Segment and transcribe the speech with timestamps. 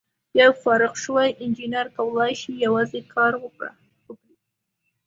[0.39, 3.71] یو فارغ شوی انجینر کولای شي یوازې کار وکړي.